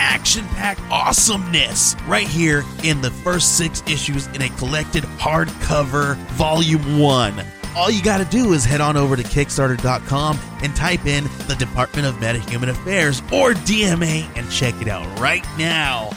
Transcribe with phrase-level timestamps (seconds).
[0.00, 6.98] action packed awesomeness right here in the first six issues in a collected hardcover volume
[6.98, 7.44] one.
[7.76, 11.54] All you got to do is head on over to Kickstarter.com and type in the
[11.58, 16.10] Department of Metahuman Affairs or DMA and check it out right now.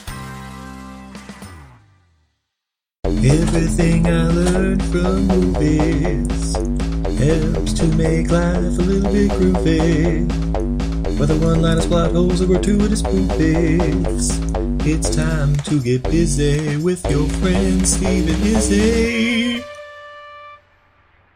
[3.05, 6.55] Everything I learned from movies
[7.19, 10.52] helps to make life a little bit groovy.
[11.17, 14.40] Whether one-liners, plot holes, or gratuitous movies,
[14.85, 19.63] it's time to get busy with your friend Steve and Izzy.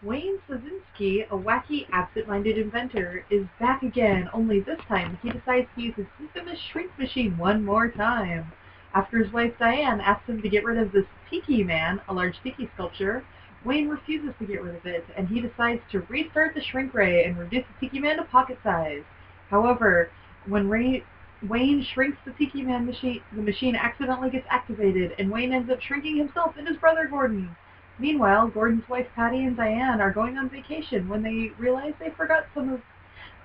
[0.03, 5.81] Wayne Szalinski, a wacky, absent-minded inventor, is back again, only this time he decides to
[5.81, 8.51] use his infamous shrink machine one more time.
[8.93, 12.41] After his wife Diane asks him to get rid of this Tiki Man, a large
[12.41, 13.23] Tiki sculpture,
[13.63, 17.25] Wayne refuses to get rid of it, and he decides to restart the shrink ray
[17.25, 19.03] and reduce the Tiki Man to pocket size.
[19.49, 20.11] However,
[20.45, 21.03] when Ray,
[21.47, 25.81] Wayne shrinks the Tiki Man machine, the machine accidentally gets activated, and Wayne ends up
[25.81, 27.55] shrinking himself and his brother Gordon.
[27.99, 32.45] Meanwhile, Gordon's wife Patty and Diane are going on vacation when they realize they forgot
[32.53, 32.81] some of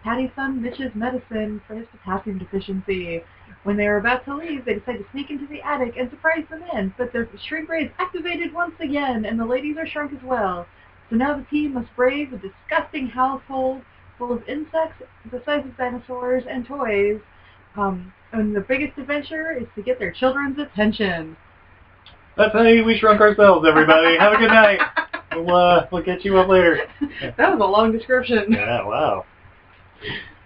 [0.02, 3.22] Patty's son Mitch's medicine for his potassium deficiency.
[3.62, 6.44] When they are about to leave, they decide to sneak into the attic and surprise
[6.50, 10.12] them in, but the shrink ray is activated once again, and the ladies are shrunk
[10.12, 10.66] as well.
[11.08, 13.82] So now the team must brave a disgusting household
[14.22, 17.20] full of insects the size of dinosaurs and toys.
[17.76, 21.36] Um, and the biggest adventure is to get their children's attention.
[22.36, 24.16] That's how we shrunk ourselves, everybody.
[24.18, 24.78] Have a good night.
[25.32, 26.78] We'll, uh, we'll get you up later.
[27.36, 28.52] that was a long description.
[28.52, 29.24] Yeah, wow.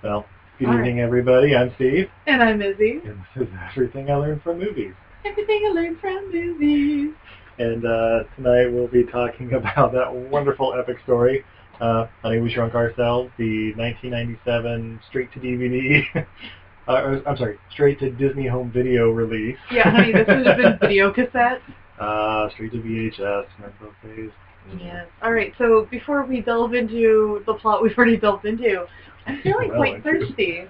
[0.02, 0.24] Well,
[0.58, 1.54] good All evening, everybody.
[1.54, 3.00] I'm Steve, And I'm Izzy.
[3.04, 4.94] and this is everything I learned from movies.
[5.24, 7.12] Everything I learned from movies.
[7.58, 11.44] And uh, tonight we'll be talking about that wonderful epic story,
[11.80, 16.04] uh, Honey, We Shrunk Ourselves, the 1997 straight-to-DVD,
[16.88, 19.58] uh, I'm sorry, straight-to-Disney home video release.
[19.70, 21.60] Yeah, honey, this would have been video cassette.
[21.98, 24.30] Uh, straight to VHS, remember those days?
[24.78, 25.06] Yes.
[25.22, 25.52] All right.
[25.58, 28.84] So before we delve into the plot we've already delved into,
[29.26, 30.64] I'm feeling Well, quite thirsty.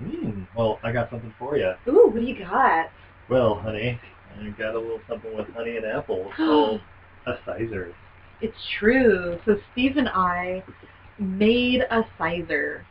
[0.00, 1.72] Mm, well, I got something for you.
[1.88, 2.90] Ooh, what do you got?
[3.28, 4.00] Well, honey,
[4.38, 6.80] I got a little something with honey and apples called
[7.26, 7.92] a cyser.
[8.42, 9.38] It's true.
[9.44, 10.62] So Steve and I
[11.18, 12.82] made a cyser.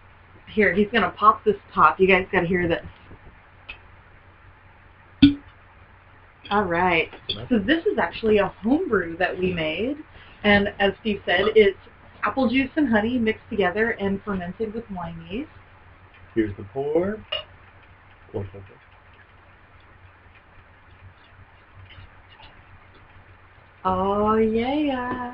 [0.54, 2.00] Here, he's gonna pop this top.
[2.00, 2.86] You guys gotta hear this.
[6.52, 7.09] All right.
[7.50, 9.98] So this is actually a homebrew that we made,
[10.44, 11.78] and as Steve said, it's
[12.24, 15.50] apple juice and honey mixed together and fermented with wine yeast.
[16.34, 17.24] Here's the pour.
[18.32, 18.64] Pour something.
[23.86, 25.28] Oh yeah.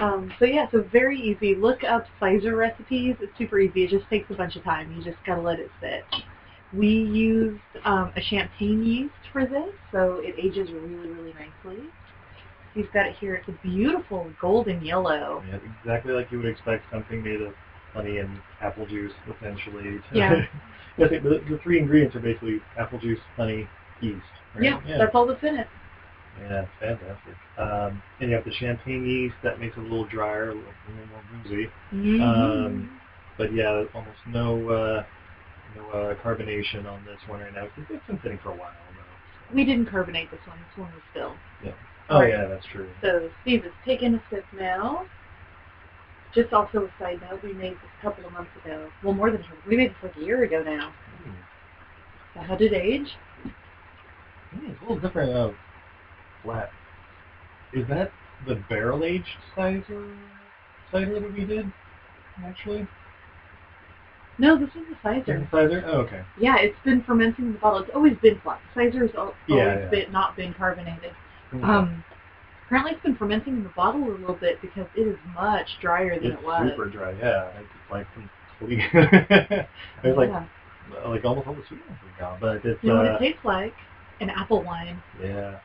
[0.00, 1.54] Um, so yeah, so very easy.
[1.54, 3.16] Look up Cyser recipes.
[3.20, 3.84] It's super easy.
[3.84, 4.92] It just takes a bunch of time.
[4.92, 6.04] You just gotta let it sit.
[6.72, 11.84] We used um, a champagne yeast for this, so it ages really, really nicely.
[12.74, 13.34] You've got it here.
[13.34, 15.42] It's a beautiful golden yellow.
[15.48, 17.54] Yeah, exactly like you would expect something made of
[17.94, 20.00] honey and apple juice, essentially.
[20.12, 20.42] Yeah.
[20.98, 21.06] The,
[21.48, 23.68] the three ingredients are basically apple juice, honey,
[24.00, 24.20] yeast.
[24.56, 24.64] right?
[24.64, 24.98] Yeah, yeah.
[24.98, 25.68] that's all that's in it.
[26.40, 27.34] Yeah, it's fantastic.
[27.58, 30.74] Um, and you have the champagne yeast that makes it a little drier, a little,
[30.86, 31.70] a little more boozy.
[31.92, 32.20] Mhm.
[32.22, 33.00] Um,
[33.36, 35.04] But yeah, almost no uh,
[35.76, 37.64] no uh, carbonation on this one right now.
[37.66, 39.54] It's, it's been sitting for a while though.
[39.54, 40.58] we didn't carbonate this one.
[40.58, 41.38] This one was still.
[41.62, 41.72] Yeah.
[42.08, 42.30] Oh Right.
[42.30, 42.88] yeah, that's true.
[43.00, 45.06] So Steve is taking a sip now.
[46.34, 48.90] Just also a side note, we made this a couple of months ago.
[49.02, 50.92] Well, more than we made this like a year ago now.
[51.24, 51.32] Mm.
[52.34, 53.16] So how did it age?
[54.54, 55.30] Mm, it's a little different.
[55.32, 55.52] Uh,
[56.42, 56.70] flat.
[57.72, 58.12] Is that
[58.46, 60.06] the barrel aged cider
[60.90, 61.70] cider that we did?
[62.46, 62.86] Actually,
[64.38, 65.50] No, this is a cyser.
[65.50, 65.82] cider.
[65.86, 66.22] Oh, okay.
[66.38, 67.80] Yeah, it's been fermenting in the bottle.
[67.80, 68.60] It's always been flat.
[68.74, 69.90] Cyser has al- Yeah, always yeah.
[69.90, 71.12] been not been carbonated.
[71.52, 71.64] Okay.
[71.64, 72.04] Um,
[72.66, 76.18] apparently it's been fermenting in the bottle a little bit because it is much drier
[76.20, 76.70] than it's it was.
[76.70, 77.12] super dry.
[77.12, 78.80] Yeah, it's like complete.
[78.94, 80.44] it's like Yeah.
[81.04, 83.44] like almost all the sweetness is gone, but it's You know what uh, it tastes
[83.44, 83.74] like?
[84.20, 85.00] An apple wine.
[85.20, 85.58] Yeah.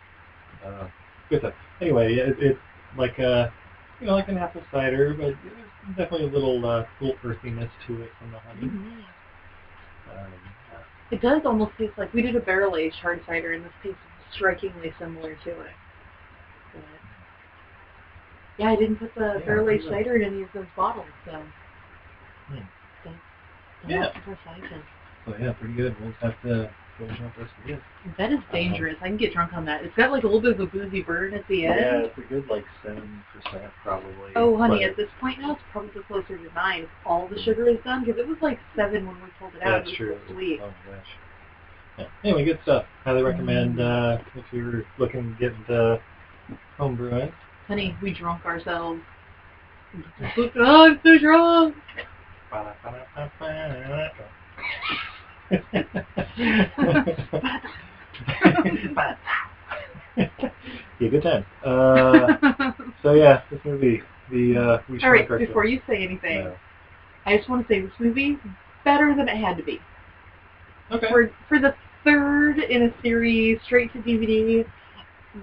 [0.65, 0.87] Uh,
[1.29, 1.53] good stuff.
[1.81, 2.59] Anyway, it, it's
[2.97, 3.49] like uh
[3.99, 5.65] you know, like an apple cider, but there's
[5.95, 8.69] definitely a little uh, little earthiness to it from the honey.
[10.09, 10.33] Um,
[11.11, 13.99] It does almost taste like we did a barrel aged hard cider, and this tastes
[14.33, 15.71] strikingly similar to it.
[16.73, 16.83] But,
[18.57, 21.45] yeah, I didn't put the Yeah, barrel aged cider in any of those bottles, so.
[22.49, 22.57] Hmm.
[23.03, 23.21] Don't
[23.89, 24.03] Yeah.
[24.03, 24.83] have to decide then.
[25.25, 25.95] So yeah, pretty good.
[25.99, 27.79] We'll just have to this.
[28.17, 28.51] That is uh-huh.
[28.51, 28.95] dangerous.
[29.01, 29.83] I can get drunk on that.
[29.83, 31.79] It's got like a little bit of a boozy burn at the end.
[31.79, 34.31] Yeah, it's a good like seven percent probably.
[34.35, 36.83] Oh, honey, at this point now, it's probably closer to nine.
[36.83, 39.63] if All the sugar is done because it was like seven when we pulled it
[39.63, 39.85] out.
[39.85, 40.17] that's true.
[40.27, 40.59] so sweet.
[40.61, 41.05] Oh my gosh.
[41.97, 42.05] Yeah.
[42.23, 42.85] Anyway, good stuff.
[43.03, 43.27] Highly mm-hmm.
[43.27, 46.01] recommend uh, if you're looking to get uh, into
[46.77, 47.31] home brewing.
[47.67, 49.01] Honey, we drunk ourselves.
[50.37, 51.75] oh, I'm so drunk.
[60.99, 61.45] yeah, good time.
[61.63, 62.71] Uh,
[63.03, 64.01] so yeah, this movie,
[64.31, 66.53] the uh, All right, before you say anything, Yeah.
[67.25, 68.37] I just want to say this movie
[68.83, 69.79] better than it had to be.
[70.91, 71.07] Okay.
[71.09, 74.65] For for the third in a series, straight to DVD,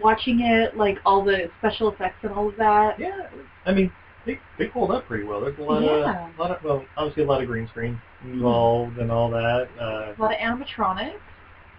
[0.00, 2.98] watching it like all the special effects and all of that.
[2.98, 3.28] Yeah,
[3.66, 3.90] I mean,
[4.34, 5.40] they they hold up pretty well.
[5.40, 6.28] There's a lot Yeah.
[6.28, 9.68] of, a lot of, well, obviously a lot of green screen involved and all that.
[9.80, 11.14] Uh, A lot of animatronics,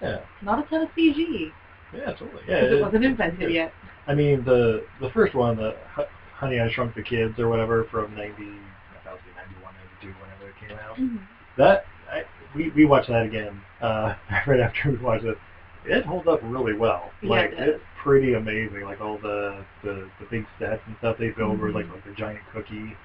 [0.02, 1.52] yeah, not a ton of CG
[1.94, 2.42] yeah, totally.
[2.48, 3.74] Yeah, it it- wasn't invented yet.
[4.08, 5.76] I mean, the the first one, the
[6.34, 8.46] Honey I Shrunk the Kids or whatever from ninety,
[9.04, 10.96] that was 91, 92, whenever it came out.
[10.98, 11.20] Mhm.
[11.58, 12.24] That I,
[12.56, 14.16] we we watched that again uh,
[14.48, 15.38] right after we watched it.
[15.86, 17.12] It holds up really well.
[17.22, 17.68] Yeah, like it does.
[17.76, 18.84] it's pretty amazing.
[18.84, 21.94] Like all the, the the big sets and stuff they build were like Mhm.
[21.94, 22.96] like the giant cookie.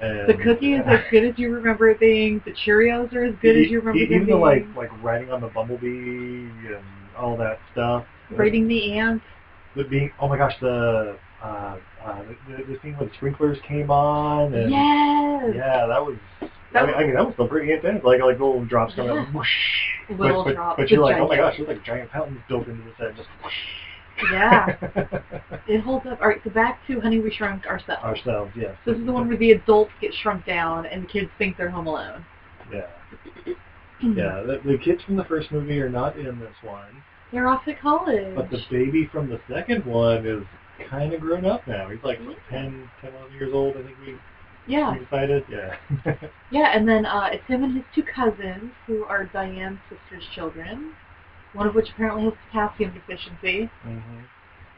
[0.00, 2.40] And, The cookie is as good as you remember it being.
[2.46, 5.30] The Cheerios are as good as you remember e- them Even the like like riding
[5.30, 6.84] on the bumblebee and
[7.18, 8.04] all that stuff.
[8.30, 9.24] Raiding the ants.
[9.76, 13.90] The being oh my gosh the uh, uh, the, the, the scene when sprinklers came
[13.90, 15.52] on and Yes.
[15.54, 16.16] yeah that was.
[16.72, 18.02] That I, mean, I mean that was still pretty intense.
[18.04, 19.22] Like like little drops coming Yeah.
[19.22, 19.48] out, whoosh.
[20.08, 22.40] Little but, but, drops, But the you're like, oh my gosh, there's like giant fountains
[22.48, 23.16] built into the set.
[23.16, 23.52] Just whoosh.
[24.32, 24.76] Yeah.
[25.68, 26.20] It holds up.
[26.20, 28.02] All right, so back to Honey, We Shrunk Ourselves.
[28.02, 28.74] Ourselves, yes.
[28.84, 31.70] This is the one where the adults get shrunk down and the kids think they're
[31.70, 32.24] home alone.
[32.72, 32.86] Yeah,
[34.02, 34.42] yeah.
[34.42, 37.02] The, the kids from the first movie are not in this one,
[37.32, 38.34] They're off to college.
[38.34, 40.42] but the baby from the second one is
[40.88, 41.88] kind of grown up now.
[41.88, 43.76] He's like what, 10, 10, 11 years old.
[43.76, 44.16] I think we,
[44.66, 45.44] yeah, we decided.
[45.48, 45.76] Yeah.
[46.50, 50.94] yeah, and then uh, it's him and his two cousins who are Diane's sister's children.
[51.52, 53.70] One of which apparently has potassium deficiency.
[53.82, 54.00] hmm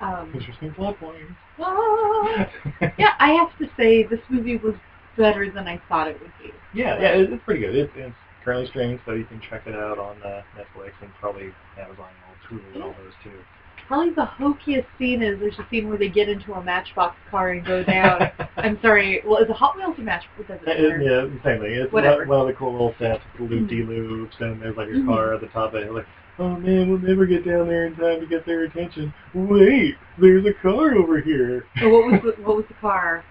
[0.04, 1.16] Um, Interesting plot point.
[1.60, 2.48] ah.
[2.98, 4.74] yeah, I have to say this movie was
[5.16, 6.52] better than I thought it would be.
[6.72, 7.74] Yeah, yeah, it, it's pretty good.
[7.74, 8.14] It's, it's
[8.44, 12.08] currently streaming, so you can check it out on uh, Netflix and probably Amazon
[12.50, 13.38] and Hulu and all those too.
[13.86, 17.50] Probably the hokiest scene is there's a scene where they get into a Matchbox car
[17.50, 18.30] and go down.
[18.56, 19.20] I'm sorry.
[19.26, 20.48] Well, is it Hot Wheels or Matchbox?
[20.48, 21.00] Doesn't Uh, matter.
[21.00, 21.72] it- yeah, same thing.
[21.72, 22.24] It's one, Whatever.
[22.26, 25.06] one of the cool little sets, the loop de loops, and there's like a Mhm.
[25.06, 25.92] car at the top of it.
[25.92, 26.06] Like,
[26.38, 29.12] oh man, we'll never get down there in time to get their attention.
[29.34, 31.66] Wait, there's a car over here.
[31.82, 33.24] Oh, what was the what was the car?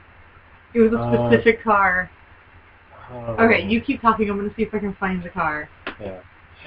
[0.74, 2.10] It was a Uh, specific car.
[3.12, 3.36] Oh.
[3.40, 4.30] Okay, you keep talking.
[4.30, 5.70] I'm gonna see if I can find the car.
[6.00, 6.20] Yeah.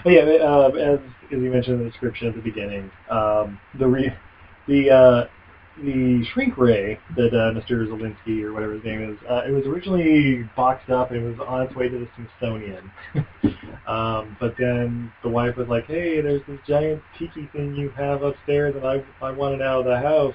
[0.02, 0.98] But yeah, um, as,
[1.32, 4.14] as you mentioned in the description at the beginning, um, the re-
[4.66, 5.26] the uh,
[5.82, 7.86] the shrink ray that uh, Mr.
[7.88, 11.46] Szalinski or whatever his name is, uh, it was originally boxed up and it was
[11.46, 12.90] on its way to the Smithsonian.
[13.86, 18.22] um, but then the wife was like, "Hey, there's this giant tiki thing you have
[18.22, 20.34] upstairs, and I I want it out of the house."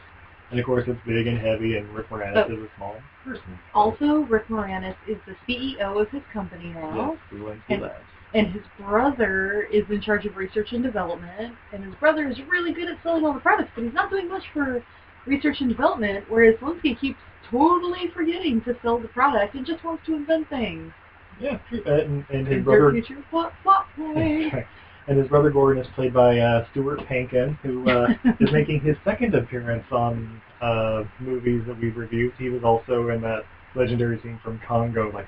[0.51, 2.53] And of course, it's big and heavy, and Rick Moranis Oh.
[2.53, 3.59] is a small person.
[3.75, 7.93] Also, Rick Moranis is the CEO of his company now, yes, Szalinski And- Labs.
[8.33, 11.55] and his brother is in charge of research and development.
[11.71, 14.27] And his brother is really good at selling all the products, but he's not doing
[14.27, 14.81] much for
[15.29, 16.25] research and development.
[16.27, 17.19] Whereas Linsky keeps
[17.49, 20.91] totally forgetting to sell the product and just wants to invent things.
[21.39, 21.81] Yeah, true.
[21.85, 24.53] Uh, and, and his brother future plot, plot point.
[25.07, 28.09] and his brother Gordon is played by uh, Stuart Pankin, who uh,
[28.39, 32.33] is making his second appearance on uh, movies that we've reviewed.
[32.37, 33.43] He was also in that
[33.75, 35.27] legendary scene from Congo, like,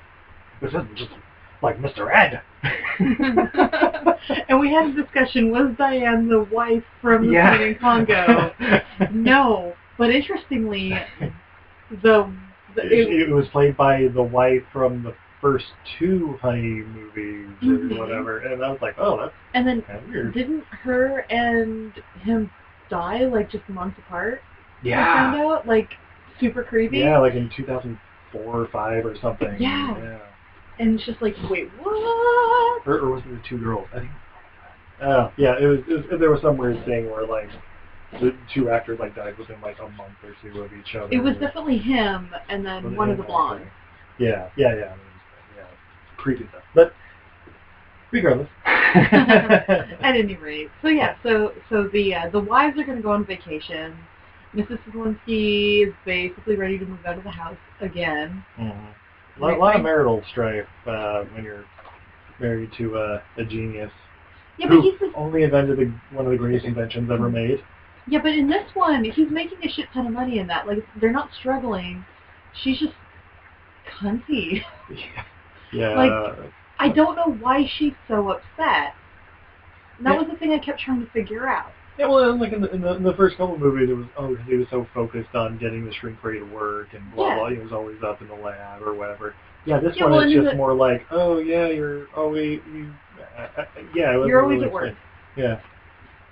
[0.60, 1.10] this isn't just
[1.62, 2.12] like Mr.
[2.12, 2.42] Ed.
[4.48, 7.56] and we had a discussion, was Diane the wife from the yeah.
[7.56, 8.52] scene in Congo?
[9.12, 9.74] no.
[9.98, 10.94] But interestingly,
[11.90, 12.32] the,
[12.74, 15.66] the it, it, it was played by the wife from the first
[15.98, 17.98] two Honey movies or Mhm.
[17.98, 20.34] whatever, and I was like, oh, that's and then kind of weird.
[20.34, 22.50] didn't her and him
[22.88, 24.42] die like just months apart?
[24.82, 25.14] Yeah, I Yeah.
[25.32, 25.90] found out like
[26.40, 26.98] super creepy.
[26.98, 29.56] Yeah, like in 2004 or 5 or something.
[29.58, 29.98] Yeah.
[29.98, 30.18] yeah.
[30.78, 32.86] And it's just like, wait, what?
[32.86, 33.88] or, or was it the two girls?
[33.94, 34.10] I think.
[35.00, 36.20] Uh, yeah, it was, it was.
[36.20, 37.50] There was some weird thing where like
[38.20, 41.08] the two actors like died within like a month or two of each other.
[41.10, 43.66] It was definitely him and then one of the blondes.
[44.18, 44.84] Yeah, yeah, yeah.
[44.84, 45.06] I mean,
[45.56, 45.64] yeah,
[46.16, 46.62] creepy stuff.
[46.74, 46.92] But
[48.12, 48.48] Regardless.
[48.64, 53.10] At any rate, so yeah, so so the uh, the wives are going to go
[53.10, 53.96] on vacation.
[54.54, 54.78] Mrs.
[54.84, 58.44] Szalinski is basically ready to move out of the house again.
[58.60, 59.42] Mm-hmm.
[59.42, 61.64] A lot, lot of marital strife uh, when you're
[62.38, 63.90] married to a, a genius
[64.58, 67.64] Yeah, who but he's the, only invented the, one of the greatest inventions ever made.
[68.08, 70.66] Yeah, but in this one, he's making a shit ton of money in that.
[70.66, 72.04] Like they're not struggling.
[72.62, 72.94] She's just
[74.00, 74.62] cunty.
[74.90, 75.22] Yeah.
[75.72, 75.96] yeah.
[75.96, 78.94] Like- I don't know why she's so upset.
[79.96, 80.18] And that Yeah.
[80.18, 81.70] was the thing I kept trying to figure out.
[81.98, 83.94] Yeah, well, and like in the, in the in the first couple of movies, it
[83.94, 87.28] was oh, he was so focused on getting the shrink ray to work and blah
[87.28, 87.34] Yeah.
[87.36, 87.48] blah.
[87.50, 89.34] He was always up in the lab or whatever.
[89.64, 92.92] Yeah, this Yeah, one well, is just the- more like, oh yeah, you're always you,
[93.38, 94.14] uh, uh, yeah.
[94.14, 94.94] it was You're always really at work.
[95.36, 95.60] Yeah.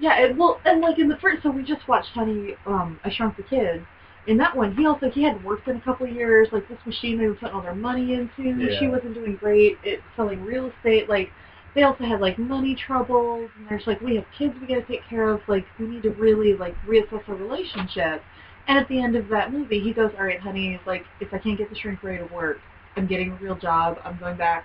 [0.01, 3.11] Yeah, it, well, and like in the first, so we just watched Honey, um, I
[3.11, 3.85] Shrunk the Kids.
[4.27, 6.49] In that one, he also he hadn't worked in a couple of years.
[6.53, 9.79] Like this machine they were putting all their money into, she wasn't doing great.
[9.83, 11.09] It selling real estate.
[11.09, 11.31] Like
[11.75, 14.87] they also had like money troubles, and there's like we have kids we got to
[14.87, 15.41] take care of.
[15.49, 18.23] Like we need to really like reassess our relationship.
[18.69, 21.39] And at the end of that movie, he goes, "All right, honey, like if I
[21.39, 22.61] can't get the shrink ray to work,
[22.97, 23.99] I'm getting a real job.
[24.05, 24.65] I'm going back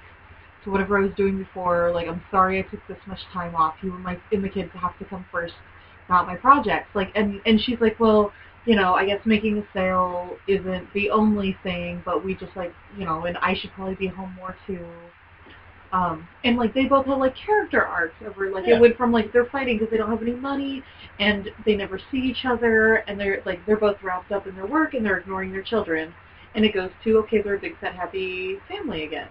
[0.65, 1.91] to whatever I was doing before.
[1.93, 3.75] Like, I'm sorry I took this much time off.
[3.81, 5.53] You and my and the kids have to come first,
[6.09, 6.89] not my projects.
[6.93, 8.33] Like, and and she's like, well,
[8.65, 12.73] you know, I guess making a sale isn't the only thing, but we just like,
[12.97, 14.85] you know, and I should probably be home more too.
[15.91, 18.75] Um, and like they both have like character arcs over like Yeah.
[18.75, 20.83] it went from like they're fighting because they don't have any money
[21.19, 24.65] and they never see each other and they're like they're both wrapped up in their
[24.65, 26.13] work and they're ignoring their children
[26.55, 29.27] and it goes to okay they're a big fat happy family again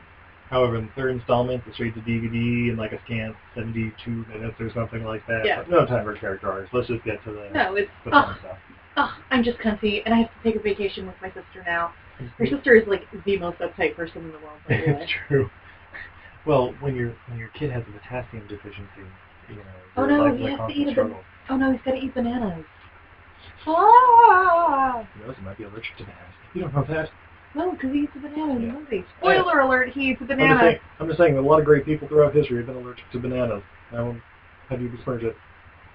[0.50, 4.60] However, in the third installment, the straight to DVD in like a scant 72 minutes
[4.60, 5.42] or something like that.
[5.44, 5.64] Yeah.
[5.68, 6.70] No time for character arcs.
[6.72, 8.58] Let's just get to the, no it's the oh, stuff.
[8.96, 11.92] oh, I'm just cunty, and I have to take a vacation with my sister now.
[12.38, 14.98] Her sister is like the most uptight person in the world, by the way.
[15.02, 15.50] it's true.
[16.46, 19.08] Well, when your when your kid has a potassium deficiency,
[19.48, 19.62] you know,
[19.96, 21.20] Oh, no, he has to eat a struggle.
[21.48, 22.64] Oh no, he's got to eat bananas.
[23.66, 25.06] Ah!
[25.14, 25.36] Who knows?
[25.36, 26.34] He might be allergic to bananas.
[26.52, 27.10] You don't know that.
[27.56, 28.72] Oh, no, because he eats a banana in Yeah.
[28.72, 29.04] the movie.
[29.04, 29.18] Oh.
[29.20, 30.60] Spoiler alert, he eats a I'm just, banana.
[30.60, 33.04] saying, I'm just saying that a lot of great people throughout history have been allergic
[33.12, 33.62] to bananas.
[33.92, 34.16] Now,
[34.68, 35.36] have you besmirched it?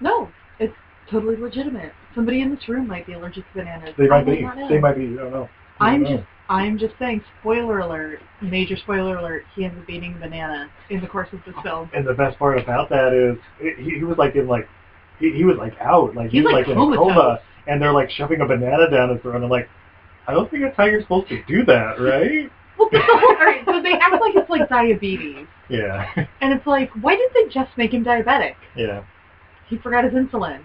[0.00, 0.74] No, it's
[1.10, 1.92] totally legitimate.
[2.14, 3.94] Somebody in this room might be allergic to bananas.
[3.98, 4.46] They might be.
[4.68, 5.04] They might be.
[5.18, 5.42] I don't know.
[5.42, 6.16] You I'm don't know.
[6.18, 7.22] just, I'm just saying.
[7.40, 8.20] Spoiler alert!
[8.42, 9.44] Major spoiler alert!
[9.54, 11.90] He ends up eating a banana in the course of this film.
[11.94, 14.68] And the best part about that is he, he was like in like
[15.18, 17.80] he, he was like out like he He's was like like, in a coma and
[17.80, 19.68] they're like shoving a banana down his throat and like
[20.30, 23.36] I don't think that's how you're supposed to do that right Well, but the whole,
[23.36, 26.06] all right, so they act like it's like diabetes, yeah
[26.40, 28.54] and it's like, why did they just make him diabetic?
[28.76, 29.02] yeah
[29.68, 30.62] He forgot his insulin.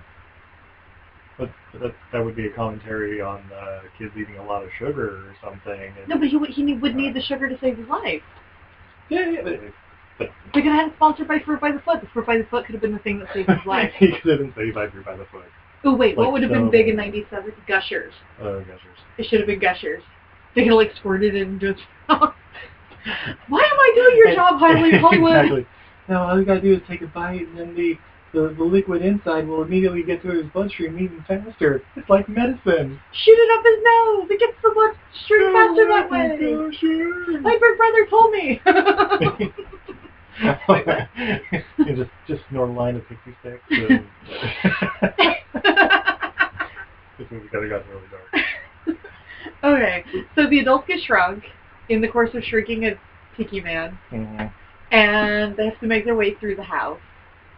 [1.38, 1.50] but
[1.82, 5.36] that that would be a commentary on uh, kids eating a lot of sugar or
[5.44, 8.22] something and, No, but he would, he would need the sugar to save his life.
[9.10, 9.42] yeah, yeah
[10.18, 12.00] but, They could have had it sponsored by Fruit by the Foot.
[12.02, 13.92] The Fruit by the Foot could have been the thing that saved his life.
[13.98, 15.44] he could have been saved by by the foot
[15.86, 16.72] Oh wait, Like what would have been oh.
[16.72, 17.54] big in '97?
[17.68, 18.14] Gushers.
[18.42, 18.80] oh gosh
[19.18, 20.04] It should have been Gushers.
[20.56, 22.34] They could have like squirted it into his mouth.
[23.50, 25.36] Why am I doing your job, Harley Hollywood?
[25.36, 25.68] exactly
[26.08, 27.96] no all you gotta do is take a bite and then the
[28.34, 31.82] the, the liquid inside will immediately get to his bloodstream even faster.
[31.96, 33.00] It's like medicine.
[33.14, 34.28] Shoot it up his nose.
[34.30, 34.92] It gets the blood
[35.24, 36.54] stream faster that way.
[36.54, 37.40] Oh, sure.
[37.40, 38.62] My big brother told me.
[41.96, 43.60] just just snort a line of 66.
[43.72, 44.06] And
[47.18, 48.98] this movie kind of got really dark.
[49.64, 50.04] okay,
[50.36, 51.44] so the adults get shrunk
[51.90, 52.92] in the course of shrinking a
[53.38, 54.48] tiki man, Mm-hmm.
[54.96, 57.00] and they have to make their way through the house.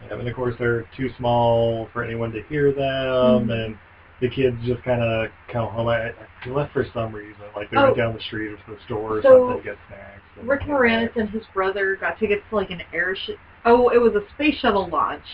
[0.06, 3.52] Yeah, and of course they're too small for anyone to hear them, Mhm.
[3.64, 3.78] and
[4.20, 5.88] the kids just kind of come home.
[5.88, 7.84] I, I left for some reason, like they Oh.
[7.84, 10.20] went down the street or to the store or So, something to get snacks.
[10.38, 13.38] and Rick Moranis and his brother got tickets to like an airship.
[13.64, 15.24] Oh, it was a space shuttle launch,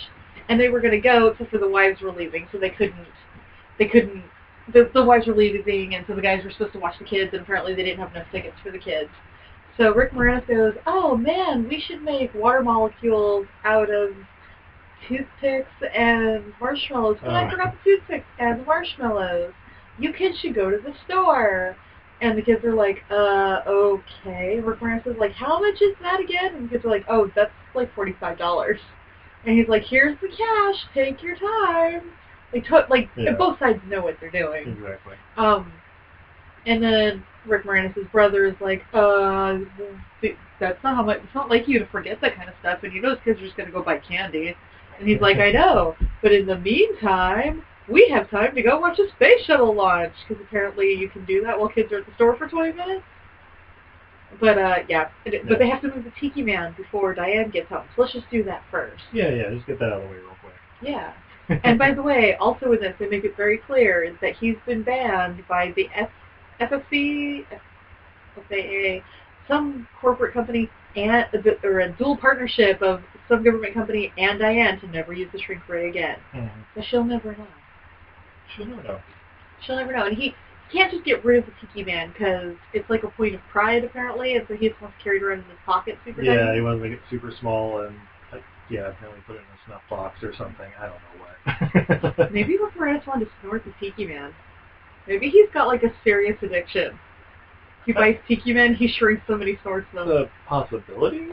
[0.48, 3.06] and they were going to go, except for the wives were leaving, so they couldn't.
[3.78, 4.24] They couldn't.
[4.72, 7.32] The, the wives were leaving, and so the guys were supposed to watch the kids,
[7.34, 9.10] and apparently they didn't have enough tickets for the kids.
[9.76, 14.10] So Rick Moranis goes, "Oh man, we should make water molecules out of
[15.08, 17.50] toothpicks and marshmallows." But I Oh.
[17.50, 19.52] forgot the toothpicks and the marshmallows.
[19.99, 21.76] You kids should go to the store.
[22.20, 24.61] And the kids are like, uh, okay.
[24.61, 26.54] Rick Moranis is like, how much is that again?
[26.54, 28.80] And the kids are like, oh, that's like forty-five dollars.
[29.44, 30.87] And he's like, here's the cash.
[30.94, 32.02] Take your time.
[32.52, 33.32] Like, to- like Yeah.
[33.32, 34.68] both sides know what they're doing.
[34.68, 35.16] Exactly.
[35.37, 35.70] Um,
[36.66, 39.58] and then Rick Moranis' brother is like, uh,
[40.61, 41.18] that's not how much.
[41.23, 42.84] It's not like you to forget that kind of stuff.
[42.84, 44.56] And you know, those kids are just gonna go buy candy.
[44.98, 48.98] And he's like, I know, but in the meantime, we have time to go watch
[48.98, 52.14] a space shuttle launch because apparently you can do that while kids are at the
[52.14, 53.02] store for 20 minutes.
[54.40, 55.40] But uh, yeah, but, Yeah.
[55.48, 57.84] but they have to move the Tiki Man before Diane gets home.
[57.94, 59.02] So let's just do that first.
[59.12, 59.50] Yeah, yeah.
[59.50, 60.54] Just get that out of the way real quick.
[60.82, 61.12] Yeah.
[61.64, 64.56] and by the way, also in this, they make it very clear is that he's
[64.66, 66.10] been banned by the F-
[66.60, 67.44] FFC,
[68.48, 69.04] FAA,
[69.46, 71.26] some corporate company, and
[71.62, 75.68] or a dual partnership of some government company and Diane to never use the shrink
[75.68, 76.18] ray again.
[76.34, 76.50] Mhm.
[76.74, 77.46] But she'll never know.
[78.54, 79.00] She'll never know.
[79.60, 80.06] She'll never know.
[80.06, 80.34] And he
[80.72, 83.84] can't just get rid of the Tiki Man because it's like a point of pride
[83.84, 86.54] apparently, and so he just wants to carry it around in his pocket super Yeah,
[86.54, 87.96] he wanted to make it super small and
[88.32, 90.70] uh, yeah, apparently put it in a snuff box or something.
[90.78, 92.30] I don't know what.
[92.32, 94.32] Maybe Moranis wanted to snort the Tiki Man.
[95.06, 96.98] Maybe he's got like a serious addiction.
[97.86, 101.28] He buys Tiki Man, he shrinks and he snorts That's a possibility,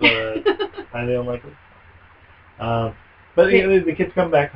[0.00, 0.10] but
[0.92, 2.62] highly don't like it.
[2.62, 2.94] Um,
[3.34, 4.52] but you know, the kids come back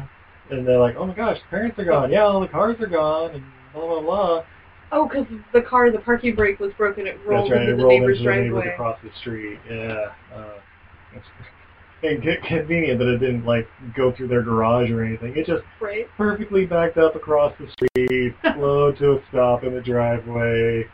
[0.51, 2.11] and they're like, "Oh my gosh, the parents are gone.
[2.11, 4.45] Yeah, all the cars are gone, and blah blah blah."
[4.93, 7.07] oh, because the car, the parking brake was broken.
[7.07, 7.61] It rolled right.
[7.61, 8.73] into It the rolled neighbor's into the driveway.
[8.73, 9.59] across the street.
[9.71, 10.13] Yeah.
[10.35, 10.55] Uh,
[12.03, 15.37] it's convenient that it didn't like go through their garage or anything.
[15.37, 16.09] It just Right?
[16.17, 20.87] perfectly backed up across the street, slowed to a stop in the driveway,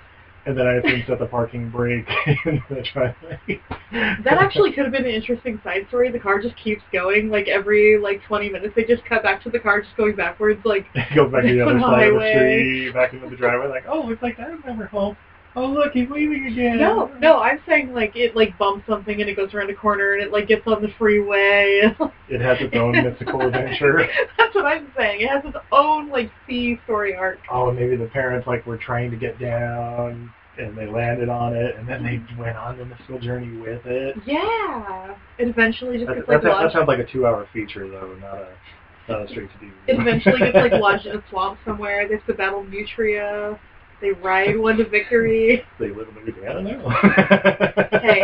[0.46, 2.08] and then I assume that the parking brake
[2.46, 3.60] in the driveway.
[3.92, 6.10] That actually could have been an interesting side story.
[6.10, 8.72] The car just keeps going, like every like 20 minutes.
[8.76, 11.60] They just cut back to the car just going backwards, like goes back to the
[11.60, 12.32] other On the of the highway.
[12.32, 15.16] street, back into the driveway, like, oh, it's like Dad's never home.
[15.58, 16.78] Oh, look, he's leaving again.
[16.78, 17.38] no, no.
[17.38, 20.30] I'm saying like it like bumps something and it goes around a corner and it
[20.30, 21.82] like gets on the freeway.
[22.28, 24.04] It has its own mystical adventure.
[24.36, 25.20] That's what I'm saying.
[25.20, 27.38] It has its own like C story arc.
[27.52, 31.76] oh, maybe the parents like were trying to get down and they landed on it,
[31.76, 34.16] and then they went on the mystical journey with it.
[34.26, 35.14] Yeah.
[35.38, 36.72] It eventually just That, gets that, like that lodged.
[36.74, 38.48] sounds like a two-hour feature, though, not a
[39.08, 39.72] not a straight to DVD.
[39.86, 42.08] It eventually gets like lodged in a swamp somewhere.
[42.08, 43.56] They have to battle Nutria.
[44.00, 45.64] They ride one to victory.
[45.78, 46.88] they live in Louisiana now.
[48.00, 48.22] Hey.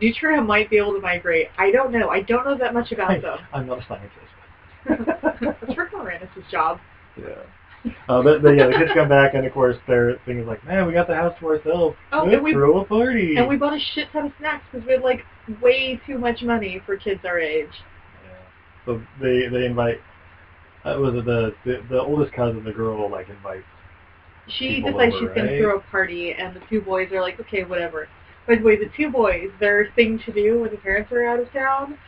[0.00, 1.48] Nutria might be able to migrate.
[1.58, 2.08] I don't know.
[2.10, 3.38] I don't know that much about Hey, them.
[3.52, 4.12] I'm not a scientist.
[4.88, 6.78] That's Rick Moranis' job.
[7.18, 7.92] Yeah.
[8.08, 10.64] Uh, but, but yeah, the kids come back, and of course their thing is like,
[10.66, 11.96] man, we got the house to ourselves.
[12.12, 13.36] Oh, Let's and we- throw a party.
[13.36, 15.24] And we bought a shit ton of snacks because we had like
[15.62, 17.68] way too much money for kids our age.
[18.24, 18.32] Yeah.
[18.84, 20.00] So they they invite.
[20.84, 23.64] Uh, was it the, the the oldest cousin, the girl, like invites.
[24.48, 25.56] She People decides over, she's going right?
[25.56, 28.08] to throw a party, and the two boys are like, okay, whatever.
[28.46, 31.40] By the way, the two boys, their thing to do when the parents are out
[31.40, 31.98] of town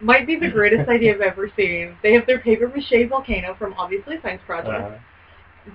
[0.00, 1.96] might be the greatest idea I've ever seen.
[2.02, 4.94] They have their paper mache volcano from obviously science project.
[4.96, 4.98] Uh,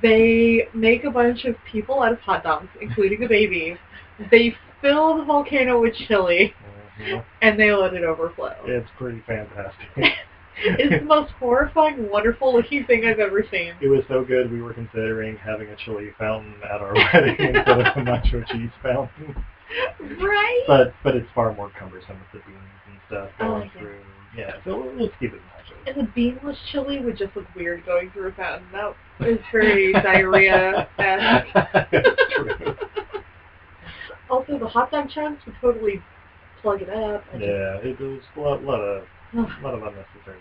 [0.01, 3.77] They make a bunch of people out of hot dogs, including the baby.
[4.31, 6.53] They fill the volcano with chili,
[6.99, 7.23] mhm.
[7.41, 8.55] and they let it overflow.
[8.65, 9.87] It's pretty fantastic.
[10.59, 13.73] It's the most horrifying, wonderful looking thing I've ever seen.
[13.81, 17.67] It was so good we were considering having a chili fountain at our wedding instead
[17.67, 19.35] of a nacho cheese fountain.
[20.19, 20.63] Right?
[20.65, 23.79] But but it's far more cumbersome with the beans and stuff going yeah.
[23.79, 23.99] through.
[24.35, 25.87] Yeah, so we'll- let's keep it nachos.
[25.87, 28.67] And the beanless chili would just look weird going through a fountain.
[28.71, 28.95] That
[29.27, 29.93] is very.
[32.35, 32.75] True.
[34.29, 36.01] Also, the hot dog chunks would totally
[36.61, 37.23] plug it up.
[37.33, 39.03] Yeah, it was a lot, lot of
[39.37, 39.47] Ugh.
[39.63, 40.39] lot of unnecessary.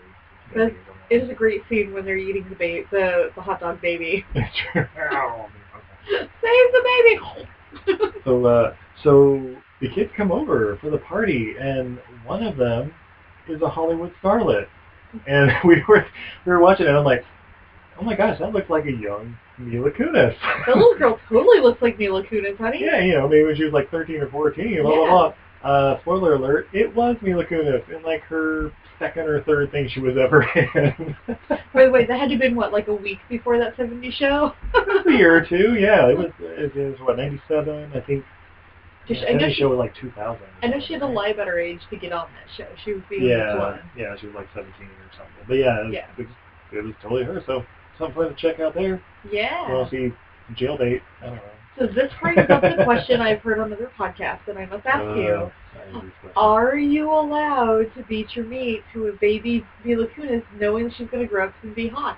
[1.09, 4.25] It is a great scene when they're eating the ba- the the hot dog baby.
[4.35, 4.85] It's true.
[5.11, 5.47] Ow.
[6.09, 6.83] Save the
[7.85, 8.19] baby!
[8.23, 12.93] So uh, so the kids come over for the party, and one of them
[13.49, 14.67] is a Hollywood starlet,
[15.27, 16.05] and we were
[16.45, 16.89] we were watching it.
[16.89, 17.25] and I'm like,
[17.99, 20.35] oh my gosh, that looks like a young Mila Kunis.
[20.65, 22.79] that little girl totally looks like Mila Kunis, honey.
[22.85, 25.33] yeah, you know, maybe when she was like 13 or 14, blah blah blah.
[25.63, 29.99] Uh, spoiler alert, it was Mila Kunis in like her second or third thing she
[29.99, 31.15] was ever in.
[31.73, 34.13] By the way, that had to have been what, like a week before that '70s
[34.13, 34.53] show.
[34.73, 36.07] it was a year or two, yeah.
[36.09, 38.23] It was it was what 97, I think.
[39.07, 40.41] Yeah, I know she- show was like 2000.
[40.63, 42.67] I know she had to lie about her age to get on that show.
[42.83, 43.79] She was being Yeah, one.
[43.95, 45.45] yeah, she was like 17 or something.
[45.47, 46.07] But yeah, it was, Yeah.
[46.17, 46.27] It, was,
[46.73, 47.41] it was totally her.
[47.45, 47.63] So
[47.97, 49.01] something to check out there.
[49.31, 49.71] Yeah.
[49.71, 50.11] Well, see
[50.55, 51.01] jail date?
[51.21, 51.41] I don't know.
[51.77, 54.99] So this brings up the question I've heard on other podcasts, and I must ask
[55.03, 56.33] Uh, you: I know these questions.
[56.35, 61.23] Are you allowed to beat your meat to a baby Mila Kunis, knowing she's going
[61.23, 62.17] to grow up and be hot?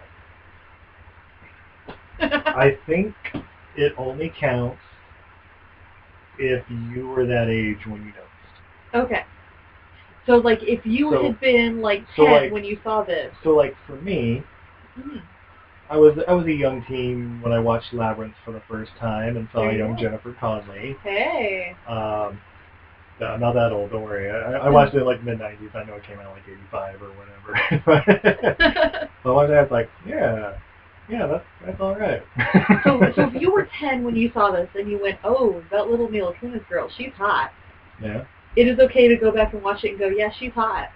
[2.22, 3.15] I think
[3.76, 4.80] it only counts
[6.38, 8.93] if you were that age when you noticed.
[8.93, 9.26] okay.
[10.26, 13.34] So, like, if you So- had been like so, ten like- when you saw this,
[13.43, 14.43] So like for me,
[14.95, 15.17] hmm,
[15.89, 19.38] I was I was a young teen when I watched Labyrinth for the first time
[19.38, 20.02] and saw young go.
[20.02, 20.95] Jennifer Connelly.
[21.04, 22.39] hey, Um,
[23.19, 23.91] no, I'm not that old.
[23.91, 24.30] Don't worry.
[24.30, 25.75] I, I watched it in like mid '90s.
[25.75, 29.10] I know it came out like '85 or whatever.
[29.23, 29.58] but I watched that.
[29.58, 30.58] I was like, yeah,
[31.10, 32.21] yeah, that's that's all right.
[32.84, 35.89] So, so if you were 10 when you saw this and you went, oh, that
[35.89, 37.52] little Mila Kunis girl, she's hot.
[38.02, 38.23] yeah,
[38.56, 40.89] It is okay to go back and watch it and go, yeah, she's hot.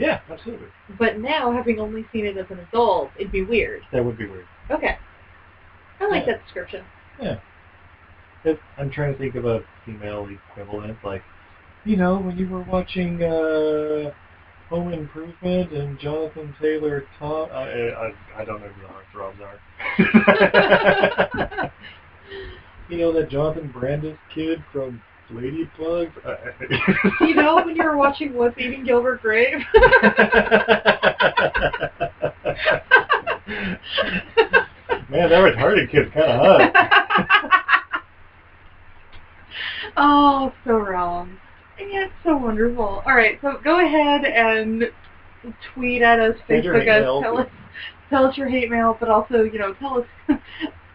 [0.00, 0.68] Yeah, absolutely.
[0.98, 3.82] But now, having only seen it as an adult, it'd be weird.
[3.92, 4.46] That would be weird.
[4.70, 4.96] Okay.
[6.00, 6.32] I like Yeah.
[6.32, 6.84] that description.
[7.20, 7.36] Yeah.
[8.44, 11.22] It, I'm trying to think of a female equivalent, like,
[11.84, 14.10] you know, when you were watching uh,
[14.70, 17.50] Home Improvement and Jonathan Taylor Thomas.
[17.52, 19.60] I, I, I don't know who the heartthrobs are.
[22.88, 26.12] you know that Jonathan Brandis kid from Ladybugs?
[26.24, 26.36] Uh,
[27.24, 29.54] you know when you were watching What's Eating Gilbert Grape?
[35.10, 38.02] Man, that retarded kid's kind of hot.
[39.96, 41.36] oh, so wrong.
[41.78, 43.02] And yet so wonderful.
[43.04, 44.84] All right, so go ahead and
[45.74, 47.22] tweet at us, Send Facebook us, mail.
[47.22, 47.48] tell us,
[48.08, 50.38] tell us your hate mail, but also, you know, tell us,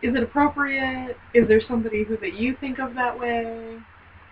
[0.02, 1.18] is it appropriate?
[1.34, 3.80] Is there somebody who that you think of that way?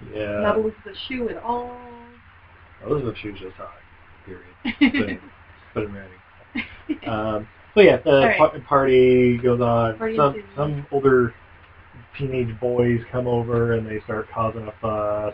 [0.02, 0.56] Not Yeah.
[0.56, 1.78] Elizabeth Shue at all.
[2.86, 3.72] Elizabeth Shue's just hot.
[4.26, 5.20] Period.
[5.74, 7.10] But, but in writing.
[7.10, 8.38] Um, so yeah, the right.
[8.38, 9.98] pa- party goes on.
[9.98, 11.34] Party some some older
[12.18, 15.34] teenage boys come over and they start causing a fuss.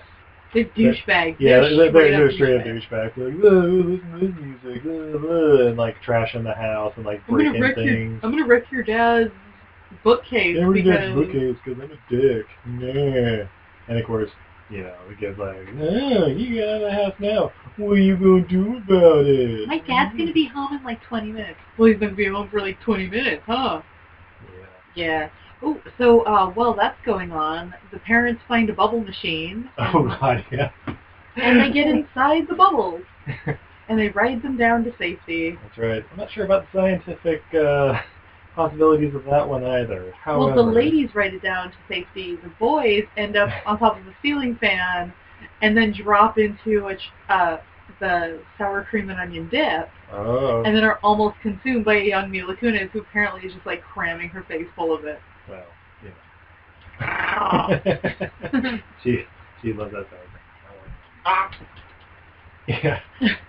[0.54, 1.36] They're douchebags.
[1.39, 3.15] Yeah, they're, they're, they're, straight they're up straight up douchebags.
[3.15, 7.06] They're like, "Whoa, listen to this music, blah, blah," and like trashing the house and
[7.06, 8.19] like I'm breaking your, things.
[8.24, 9.32] I'm gonna wreck your dad's
[10.04, 12.45] bookcase Yeah, because gonna bookcase because I'm a dick.
[12.65, 13.48] Nah.
[13.89, 14.30] And of course,
[14.69, 17.51] you know, because like, no, you got out of the house now.
[17.77, 19.67] What are you gonna do about it?
[19.67, 21.60] my dad's gonna be home in like 20 minutes.
[21.77, 23.82] Well, he's gonna be home for like 20 minutes, huh?
[24.43, 24.65] Yeah.
[24.95, 25.29] Yeah.
[25.62, 30.45] Oh, so uh, while that's going on, the parents find a bubble machine Oh god,
[30.51, 30.71] yeah.
[31.36, 33.01] and they get inside the bubbles
[33.89, 35.58] and they ride them down to safety.
[35.63, 36.03] That's right.
[36.12, 37.99] I'm not sure about the scientific uh,
[38.60, 40.12] possibilities of that one either.
[40.22, 42.38] However, Well, the ladies write it down to safety.
[42.43, 45.13] The boys end up on top of a ceiling fan
[45.62, 46.98] and then drop into a,
[47.34, 47.60] uh,
[48.02, 52.30] the sour cream and onion dip Oh, and then are almost consumed by a young
[52.30, 55.22] Mila Kunis who apparently is just like cramming her face full of it.
[55.48, 55.63] well,
[56.04, 56.15] you know.
[59.04, 59.24] she
[59.62, 60.24] she loves that sound.
[62.67, 63.00] Yeah.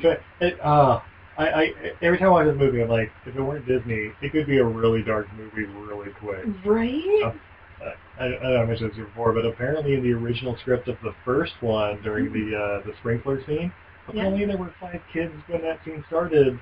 [0.03, 1.01] But it, uh,
[1.41, 1.73] I, I
[2.03, 4.59] every time I watch this movie, I'm like, if it weren't Disney, it could be
[4.59, 6.45] a really dark movie really quick.
[6.65, 7.23] Right?
[7.25, 7.33] Uh,
[8.21, 10.97] I, I don't know I mentioned this before, but apparently in the original script of
[11.03, 13.73] the first one, during the uh, the sprinkler scene,
[14.13, 14.21] Yeah.
[14.21, 16.61] apparently there were five kids when that scene started,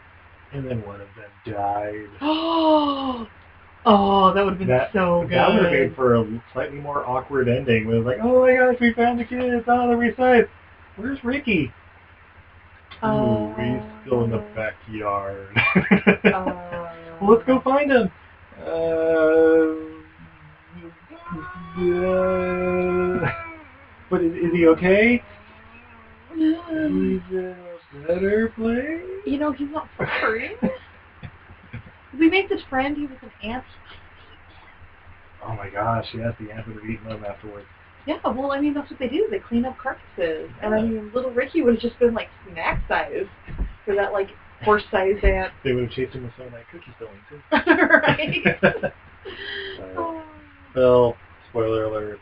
[0.52, 2.06] and then one of them died.
[2.20, 3.26] Oh,
[3.86, 5.32] oh, that would have been That- so good.
[5.32, 7.90] That would have made for a slightly more awkward ending.
[7.90, 9.64] It was like, oh my gosh, we found the kids.
[9.66, 10.48] Oh, they're inside.
[10.96, 11.72] Where's Ricky?
[13.04, 15.56] Ooh, he's still in the backyard.
[16.24, 18.10] Uh, well, let's go find him.
[18.60, 19.88] Uh,
[21.78, 23.32] uh,
[24.10, 25.22] but is, is he okay?
[26.34, 26.40] He's
[27.30, 27.56] in
[27.94, 29.04] a better place.
[29.26, 30.56] You know, he's not suffering.
[32.18, 32.96] we make this friend.
[32.96, 33.64] He was an ant.
[35.44, 37.66] Oh my gosh, yes, the ant would have eaten him afterwards.
[38.08, 39.28] Yeah, well, I mean, that's what they do.
[39.30, 40.50] They clean up carcasses.
[40.62, 43.26] And I mean, little Ricky would have just been like snack size
[43.84, 44.30] for that like
[44.64, 45.52] horse-sized ant.
[45.62, 47.42] They would have chased him with some of that cookie filling too.
[47.52, 48.92] right?
[49.78, 50.22] Uh,
[50.74, 51.16] well,
[51.50, 52.18] spoiler alert,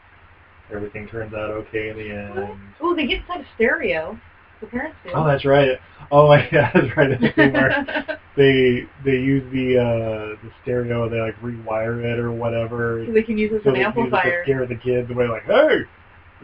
[0.75, 2.59] everything turns out okay in the end.
[2.81, 4.19] oh, they get inside a stereo.
[4.61, 5.11] The parents do.
[5.15, 5.79] Oh, that's right.
[6.11, 7.11] Oh my god, that's right.
[7.11, 13.05] It's where they they use the uh the stereo, they like rewire it or whatever.
[13.07, 14.43] so they can use it as so an they use it to amplifier.
[14.45, 15.81] scare the kids away like, hey,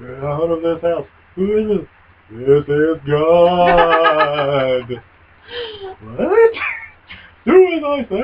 [0.01, 1.07] get out of this house.
[1.37, 1.89] Who is this?
[2.31, 4.89] This is God.
[6.03, 6.53] what?
[7.45, 8.21] Do as I say.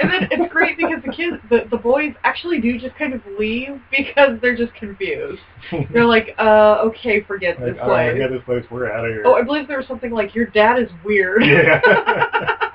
[0.00, 3.20] And then it's great because the kids, the, the boys actually do just kind of
[3.38, 5.42] leave because they're just confused.
[5.92, 8.12] They're like, uh, okay, forget like, this right, place.
[8.12, 8.64] forget this place.
[8.70, 9.22] We're out of here.
[9.26, 11.44] Oh, I believe there was something like, your dad is weird.
[11.44, 11.80] Yeah.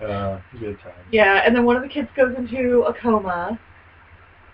[0.00, 0.92] uh, good time.
[1.12, 3.58] Yeah, and then one of the kids goes into a coma,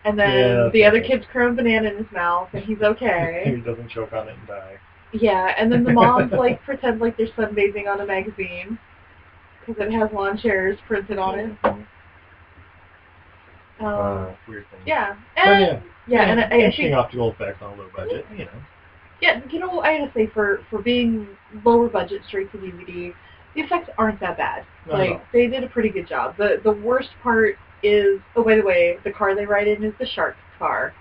[0.05, 1.07] and then Yeah, the other right.
[1.07, 3.45] kid's crying banana in his mouth, and he's okay.
[3.55, 4.79] he doesn't choke on it and die.
[5.13, 8.79] Yeah, and then the moms like pretend like they're sunbathing on a magazine
[9.61, 11.57] because it has lawn chairs printed on it.
[11.65, 11.87] Um,
[13.81, 14.81] Uh, weird thing.
[14.87, 15.81] yeah, and yeah.
[16.07, 18.51] yeah, and I, I interesting think optical effects on a low budget, you know.
[19.21, 21.29] yeah, you know, I to say for for being
[21.65, 23.13] lower budget straight to DVD,
[23.55, 24.65] the effects aren't that bad.
[24.87, 26.37] Not like they did a pretty good job.
[26.37, 29.95] The the worst part is oh by the way, the car they ride in is
[29.99, 30.95] the shark car.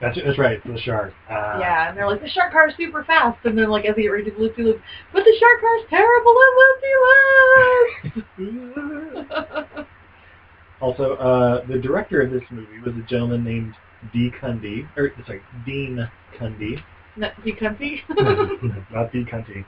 [0.00, 0.62] That's that's right.
[0.64, 1.12] The shark.
[1.28, 4.02] Uh, Yeah, and they're like, the shark car's super fast, and then like as they
[4.02, 4.80] get ready to loop de loop,
[5.12, 6.80] but the shark car's terrible at loop
[8.38, 9.86] de loop.
[10.80, 13.74] Also, uh, the director of this movie was a gentleman named
[14.14, 14.30] D.
[14.40, 16.08] Cundey, or sorry, Dean
[16.38, 16.82] Cundey,
[17.16, 18.02] Not you comfy?
[18.08, 19.24] not D.
[19.30, 19.64] Cundey.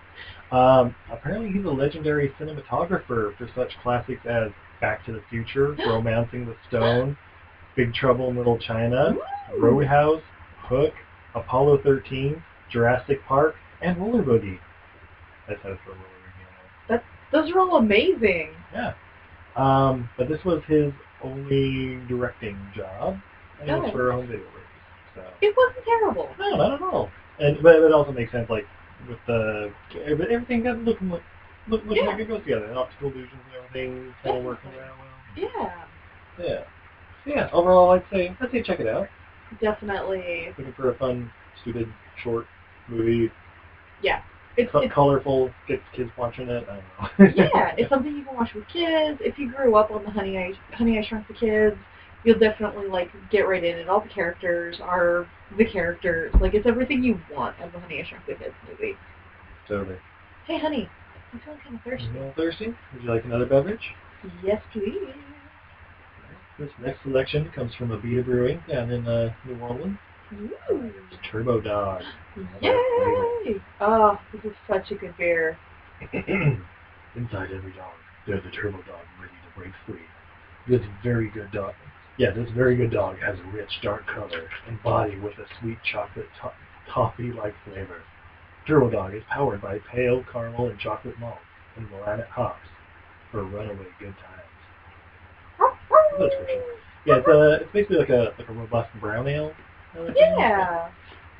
[0.51, 6.47] Um, apparently, he's a legendary cinematographer for such classics as Back to the Future, Romancing
[6.47, 7.19] the Stone,
[7.77, 9.15] Big Trouble in Little China,
[9.59, 10.23] Roadhouse,
[10.61, 10.93] Hook,
[11.35, 14.59] Apollo 13, Jurassic Park, and Roller Boogie.
[15.49, 16.03] That's how it's for Roller
[16.89, 16.95] Boogie.
[16.97, 17.01] I.
[17.33, 18.51] Those are all amazing.
[18.75, 18.93] Yeah.
[19.57, 23.19] Um, but this was his only directing job,
[23.61, 24.59] and it was for a home video release.
[25.15, 26.29] So It wasn't terrible.
[26.39, 27.11] no, not at all.
[27.39, 28.67] And but it also makes sense, like
[29.09, 29.73] with the
[30.05, 31.23] every- everything got looking like
[31.69, 32.11] look, looking Yeah.
[32.11, 35.09] like it goes together, and optical illusions and everything kind of working out well.
[35.37, 35.85] Yeah,
[36.39, 36.65] Yeah.
[37.27, 37.49] Yeah.
[37.53, 39.09] Overall, I'd say I'd say check it out.
[39.61, 40.49] definitely.
[40.59, 41.31] Looking for a fun,
[41.61, 42.47] stupid, short
[42.89, 43.31] movie,
[44.01, 44.23] Yeah,
[44.57, 46.67] it's, co- it's colorful, gets kids watching it.
[46.69, 47.43] I don't know.
[47.55, 49.21] yeah, it's something you can watch with kids.
[49.21, 51.77] If you grew up on the Honey I Honey I Shrunk the Kids,
[52.25, 53.89] you'll definitely like get right in it.
[53.89, 56.35] All the characters are the characters.
[56.41, 58.97] Like it's everything you want of the Honey I Shrunk the Kids movie.
[59.69, 59.97] totally.
[60.47, 60.89] Hey, honey,
[61.33, 62.11] I'm feeling kind of thirsty.
[62.37, 62.75] thirsty?
[62.93, 63.91] Would you like another beverage?
[64.43, 65.15] Yes, please.
[66.59, 69.99] This next selection comes from Abita Brewing down in uh, New Orleans.
[70.35, 70.51] Ooh.
[71.11, 72.03] It's Turbo Dog.
[72.61, 73.61] Yay!
[73.81, 75.59] Oh, this is such a good beer.
[76.13, 77.93] Inside every dog,
[78.27, 80.07] there's a turbo dog ready to break free.
[80.69, 81.75] This very good dog.
[82.19, 85.79] Yeah, this very good dog has a rich, dark color and body with a sweet
[85.91, 86.53] chocolate to-
[86.93, 88.03] toffee-like flavor.
[88.67, 91.39] Turbo Dog is powered by pale caramel and chocolate malt
[91.77, 92.69] and Willamette hops
[93.31, 94.42] for a runaway good times.
[97.05, 99.53] Yeah, it's, uh, it's basically like a like a robust brown ale.
[99.93, 100.35] kind of thing.
[100.39, 100.91] Yeah.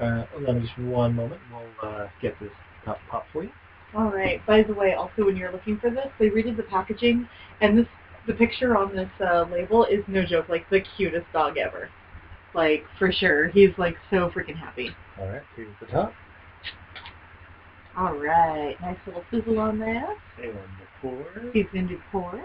[0.01, 1.41] Uh, let me just one moment.
[1.53, 2.51] We'll uh, get this
[2.85, 3.51] top pop for you.
[3.95, 4.45] All right.
[4.47, 7.29] By the way, also when you're looking for this, they redid the packaging,
[7.61, 7.87] and this
[8.27, 11.91] the picture on this uh, label is no joke, like the cutest dog ever.
[12.55, 14.91] Like for sure, he's like so freaking happy.
[15.19, 16.13] All right, here's the top.
[17.97, 20.07] All right, nice little sizzle on there.
[20.43, 21.27] And the pour.
[21.53, 22.43] He's gonna do pour.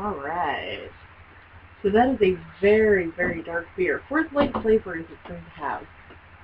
[0.00, 0.88] All right.
[1.82, 4.02] So that is a very, very dark beer.
[4.08, 5.82] For as light flavor as it's going to have,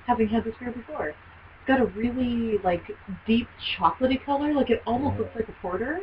[0.06, 1.08] having had this beer before.
[1.08, 1.16] It's
[1.66, 2.82] got a really, like,
[3.26, 4.52] deep chocolatey color.
[4.54, 6.00] Like, it almost looks like a porter.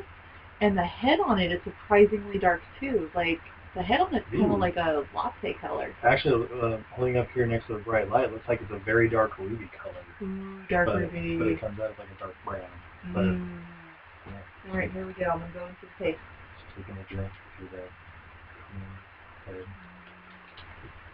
[0.62, 3.10] And the head on it is surprisingly dark, too.
[3.16, 3.40] Like,
[3.76, 5.96] the head on it's kind of like a latte color.
[6.04, 9.10] Actually, uh, holding up here next to the bright light, looks like it's a very
[9.10, 9.96] dark ruby color.
[10.22, 11.38] Ooh, dark but, ruby.
[11.38, 12.62] but it comes out as like a dark brown.
[13.14, 13.60] but- Mm.
[14.28, 14.72] Yeah.
[14.72, 15.26] All right, here we go.
[15.26, 16.20] I'm gonna go into the taste.
[16.76, 17.90] Just taking a drink through that.
[18.76, 19.66] Mm, head.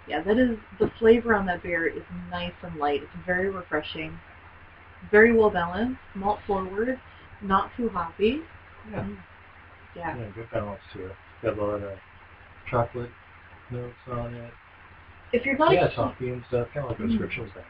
[0.07, 3.03] Yeah, that is the flavor on that beer is nice and light.
[3.03, 4.19] It's very refreshing,
[5.11, 6.99] very well balanced, malt forward,
[7.41, 8.41] not too hoppy.
[8.91, 9.01] Yeah.
[9.01, 9.17] Mm.
[9.95, 10.17] Yeah.
[10.17, 11.15] Yeah, good balance to it.
[11.43, 11.99] Got a lot of
[12.69, 13.11] chocolate
[13.69, 14.53] notes on it.
[15.31, 17.15] If you're not yeah, a toffee and stuff, kind of like those Mm.
[17.15, 17.65] scriptures there.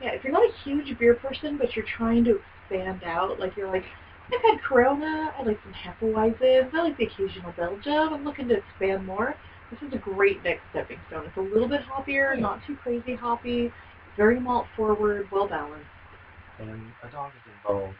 [0.00, 3.56] yeah, if you're not a huge beer person, but you're trying to expand out, like
[3.56, 3.84] you're like,
[4.32, 8.12] I've had Corona, I like some Hefeweizens, I like the occasional Belgium.
[8.12, 9.34] I'm looking to expand more.
[9.70, 11.26] This is a great next stepping stone.
[11.26, 13.72] It's a little bit hoppier, not too crazy hoppy,
[14.16, 15.86] very malt forward, well balanced.
[16.58, 17.94] And a dog is involved.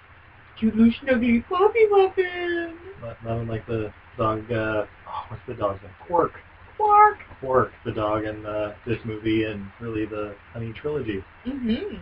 [0.59, 2.77] Cute little snuggly puppy muffin.
[3.03, 5.91] Not, not unlike the dog, uh, oh, what's the dog's name?
[6.07, 6.33] Quark.
[6.77, 7.19] Quark.
[7.41, 11.23] Quark, the dog in uh, this movie and really the Honey trilogy.
[11.47, 11.97] Mm-hmm.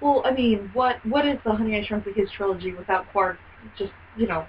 [0.00, 3.38] Well, I mean, what what is the Honey I Shrunk the Kids trilogy without Quark
[3.76, 4.46] just, you know,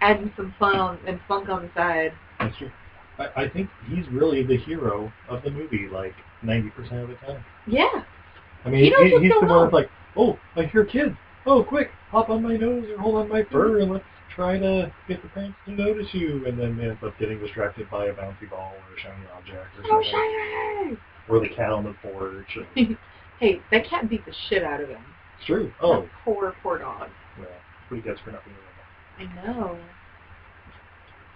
[0.00, 2.12] adding some fun on, and funk on the side?
[2.38, 2.70] That's true.
[3.18, 6.14] I, I think he's really the hero of the movie, like
[6.44, 7.44] 90% of the time.
[7.66, 7.88] Yeah.
[8.64, 11.14] I mean, He what's he's the going one that's like, oh, I hear kids.
[11.46, 13.82] Oh, quick, hop on my nose or hold on my fur mm-hmm.
[13.82, 16.44] and let's try to get the parents to notice you.
[16.46, 19.78] And then they end up getting distracted by a bouncy ball or a shiny object
[19.78, 20.12] or oh, something.
[20.14, 20.98] Oh, shiny!
[21.28, 22.58] Or the cat on the porch.
[23.40, 25.02] Hey, that cat beat the shit out of him.
[25.36, 25.72] it's true.
[25.80, 27.08] Oh, That poor, poor dog.
[27.38, 27.48] well,
[27.90, 28.66] he gets for not being a
[29.18, 29.78] I know.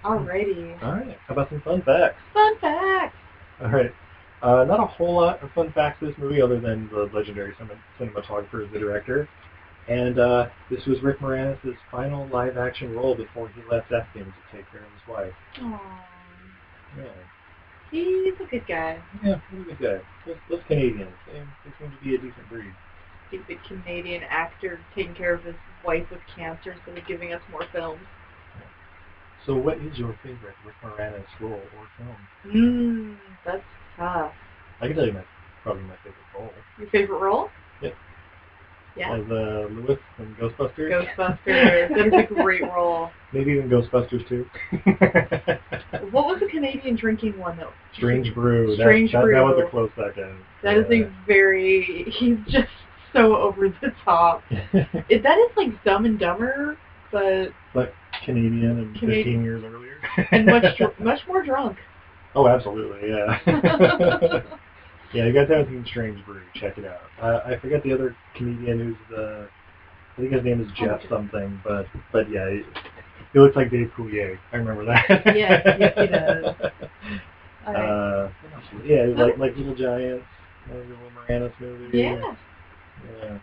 [0.04, 0.82] Alrighty.
[0.82, 2.16] All right, how about some fun facts?
[2.32, 3.16] Fun facts.
[3.62, 3.92] All right.
[4.42, 7.52] Uh, not a whole lot of fun facts in this movie other than the legendary
[7.98, 9.28] cinematographer as the director.
[9.88, 14.70] And uh, this was Rick Moranis' final live-action role before he left Efton to take
[14.70, 15.32] care of his wife.
[15.58, 15.80] Aww.
[16.96, 17.04] Yeah,
[17.90, 19.02] He's a good guy.
[19.22, 20.00] yeah he's a good guy.
[20.26, 22.72] Those, those Canadians, they, they seem to be a decent breed.
[23.28, 27.64] Stupid Canadian actor taking care of his wife with cancer instead of giving us more
[27.72, 28.02] films.
[29.46, 32.16] So what is your favorite Rick Moranis role or film?
[32.46, 33.62] Mmm, that's
[33.96, 34.32] tough.
[34.80, 35.24] I can tell you my
[35.62, 36.50] probably my favorite role.
[36.78, 37.48] Your favorite role?
[37.80, 37.94] Yep.
[38.96, 39.14] Yeah.
[39.14, 41.14] as uh, Louis from Ghostbusters.
[41.16, 41.88] Ghostbusters.
[41.94, 43.10] that is a great role.
[43.32, 44.46] Maybe even Ghostbusters too.
[46.10, 47.72] What was the Canadian drinking one though?
[47.96, 48.74] Strange Brew.
[48.76, 49.34] Strange that, Brew.
[49.34, 50.38] That was a close second.
[50.62, 52.06] That is a very.
[52.18, 52.68] He's just
[53.12, 54.42] so over the top.
[55.08, 56.76] It, that is like Dumb and Dumber,
[57.12, 57.92] but but
[58.24, 59.24] Canadian and Canadian.
[59.24, 59.98] 15 years earlier.
[60.32, 61.78] and much much more drunk.
[62.34, 64.42] oh, absolutely, yeah.
[65.12, 66.42] Yeah, you guys haven't seen Strange Brew.
[66.54, 67.00] Check it out.
[67.20, 69.48] Uh, I forget the other comedian who's the.
[70.16, 72.62] I think his name is Jeff something, but but yeah, he,
[73.32, 74.38] he looks like Dave Coulier.
[74.52, 75.36] I remember that.
[75.36, 76.54] yeah, yes, he does.
[77.66, 78.30] Uh,
[78.84, 80.24] yeah, like like Little Giants,
[80.70, 81.98] uh, the Will Moranis movie.
[81.98, 82.34] yeah.
[83.20, 83.38] Yeah.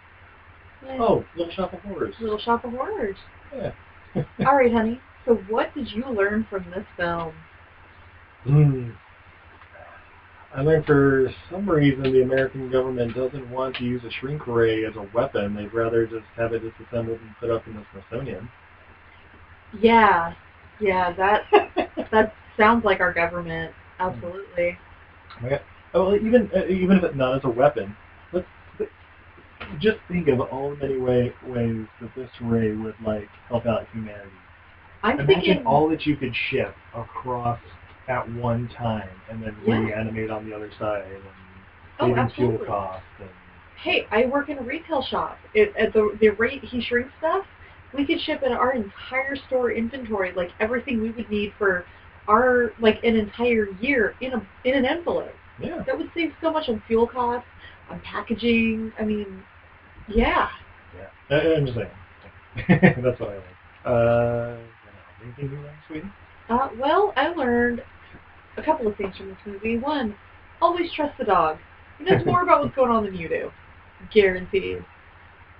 [0.83, 0.97] yeah.
[0.99, 2.15] Oh, Little Shop of Horrors.
[2.19, 3.15] Little Shop of Horrors.
[3.55, 3.71] Yeah.
[4.45, 4.99] All right, honey.
[5.25, 7.33] So what did you learn from this film?
[8.43, 8.89] Hmm.
[10.55, 14.85] I learned for some reason the American government doesn't want to use a shrink ray
[14.85, 15.53] as a weapon.
[15.55, 18.49] They'd rather just have it disassembled and put up in the Smithsonian.
[19.79, 20.33] Yeah,
[20.79, 21.43] yeah, that
[22.11, 23.73] that sounds like our government.
[23.99, 24.77] Absolutely.
[25.93, 27.95] Oh, well, even uh, even if it's not as a weapon,
[28.31, 28.89] let's th-
[29.79, 33.87] just think of all the many way, ways that this ray would like help out
[33.91, 34.31] humanity.
[35.03, 35.65] I'm Imagine thinking.
[35.65, 37.59] all that you could ship across
[38.07, 39.79] at one time, and then Yeah.
[39.79, 41.23] reanimate on the other side, and
[41.99, 43.03] Oh, saving fuel costs.
[43.19, 43.29] And
[43.75, 45.39] Hey, I work in a retail shop.
[45.53, 47.45] It, at the the rate he shrinks stuff,
[47.93, 51.85] we could ship in our entire store inventory, like everything we would need for
[52.27, 55.33] our like an entire year in a in an envelope.
[55.59, 57.47] yeah, That would save so much on fuel costs,
[57.89, 58.91] on packaging.
[58.99, 59.43] I mean,
[60.07, 60.49] yeah.
[60.95, 61.35] yeah.
[61.35, 61.89] I, I'm just saying.
[63.03, 63.43] That's what I like.
[63.85, 64.55] Uh,
[65.23, 66.09] anything you like, sweetie?
[66.49, 67.81] Uh, well, I learned
[68.57, 69.77] a couple of things from this movie.
[69.77, 70.15] One,
[70.61, 71.57] always trust the dog.
[71.97, 73.51] He knows more about what's going on than you do.
[74.11, 74.83] Guaranteed.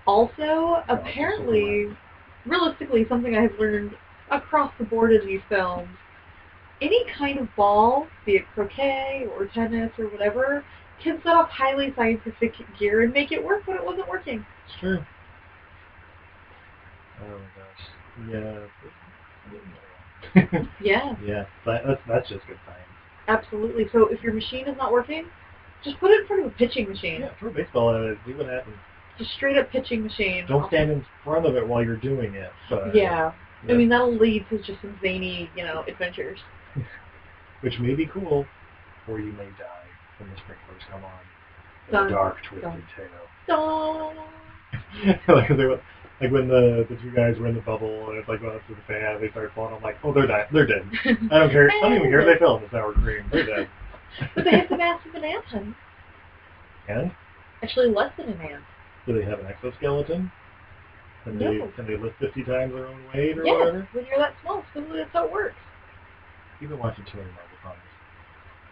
[0.05, 1.87] Also, apparently,
[2.45, 3.91] realistically, something I have learned
[4.31, 5.89] across the board in these films,
[6.81, 10.63] any kind of ball, be it croquet or tennis or whatever,
[11.03, 14.45] can set off highly scientific gear and make it work when it wasn't working.
[14.65, 15.03] It's true.
[17.21, 18.31] Oh my gosh.
[18.31, 18.67] Yeah.
[20.83, 21.45] Yeah, yeah.
[21.65, 22.86] That, that's that's just good science.
[23.27, 23.87] Absolutely.
[23.91, 25.25] So if your machine is not working,
[25.83, 27.21] just put it in front of a pitching machine.
[27.21, 28.17] Yeah, throw a baseball at it.
[28.25, 28.75] See what happens.
[29.17, 30.45] Just straight up pitching machine.
[30.47, 32.51] Don't stand in front of it while you're doing it.
[32.69, 33.31] But, Yeah.
[33.65, 33.73] yeah.
[33.73, 36.39] I mean, that'll lead to just some zany, you know, adventures.
[37.61, 38.45] which may be cool,
[39.07, 39.87] or you may die
[40.19, 41.11] when the sprinklers come on.
[41.91, 42.83] Dun, dark, twisted dun.
[42.95, 43.07] tale.
[43.47, 45.15] Dun.
[45.35, 45.81] like, they, were-
[46.21, 48.65] like when the the two guys were in the bubble and it's like going up
[48.67, 49.75] to the fan, they start falling.
[49.75, 50.47] I'm like, oh, they're dead.
[50.51, 50.89] They're dead.
[51.31, 51.69] I don't care.
[51.69, 53.25] I don't even care if they fell in the sour cream.
[53.31, 53.69] They're dead.
[54.35, 55.75] but they have the mass of an ant.
[56.87, 57.11] And
[57.63, 58.63] Actually, less than an ant.
[59.05, 60.31] do they have an exoskeleton?
[61.23, 63.87] Can they can they lift 50 times their own weight or Yes, whatever?
[63.91, 65.55] when you're that small, so that's how it works.
[66.61, 67.81] You've been watching too many Marvel comics.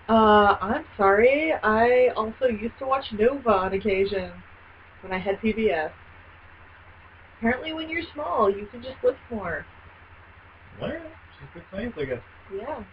[0.08, 1.54] Uh, I'm sorry.
[1.64, 4.32] I also used to watch Nova on occasion
[5.02, 5.92] when I had PBS.
[7.46, 9.68] Apparently, when you're small, you can just lift more.
[10.82, 11.00] All right,
[11.40, 12.22] just good science, I guess.
[12.52, 12.84] Yeah.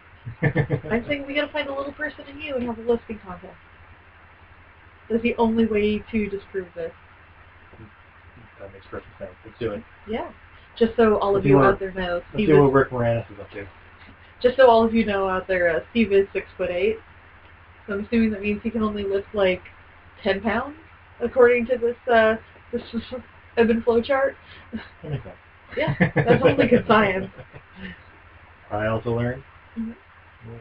[0.90, 3.54] I'm saying we gotta find a little person in you and have a lifting contest.
[5.08, 6.92] That's the only way to disprove this.
[8.60, 9.30] that makes perfect sense.
[9.42, 9.82] Let's do it.
[10.06, 10.30] Yeah.
[10.78, 12.72] Just so all of Let's see you what- out there know, Steve Let's see what
[12.74, 13.66] Rick Moranis is up to.
[14.42, 16.98] just so all of you know out there, uh, Steve is six foot eight.
[17.86, 19.62] So I'm assuming that means he can only lift like
[20.22, 20.76] ten pounds,
[21.20, 22.36] according to this uh,
[22.70, 22.82] this
[23.56, 24.36] ebb and flow chart.
[25.02, 25.36] That makes sense.
[25.76, 27.28] Yeah, that's only good science.
[28.70, 29.42] I also learned
[29.78, 29.94] Mhm.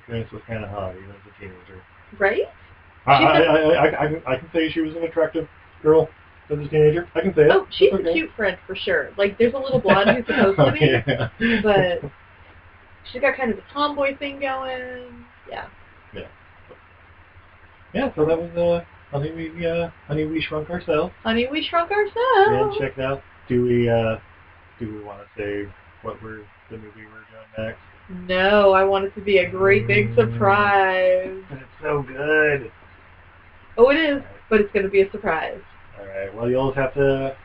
[0.07, 1.81] Rick was kind of hot even as a teenager.
[2.17, 2.43] Right?
[3.05, 5.47] I, I, I, I, I, can, I can say she was an attractive
[5.81, 6.07] girl
[6.49, 7.09] as a teenager.
[7.15, 7.51] I can say it.
[7.51, 8.09] Oh, she's okay.
[8.09, 9.11] a cute friend for sure.
[9.17, 10.79] Like there's a little blonde who's supposed to be,
[11.39, 11.61] yeah.
[11.61, 12.09] but
[13.11, 15.25] she's got kind of a tomboy thing going.
[15.49, 15.67] Yeah.
[16.13, 16.27] Yeah.
[17.93, 21.91] yeah, so that was uh, honey we uh, honey we shrunk ourselves Honey, we shrunk
[21.91, 22.15] ourselves.
[22.47, 23.21] and checked out.
[23.47, 24.17] Do we uh,
[24.79, 25.69] do we want to say
[26.01, 27.79] what we're the movie we're doing next?
[28.27, 30.15] No, I want it to be a great big Mm.
[30.15, 31.43] surprise.
[31.49, 32.71] But it's so good.
[33.77, 35.59] Oh, it is, but it's going to be a surprise.
[35.99, 36.33] All right.
[36.35, 37.35] Well, you'll have to,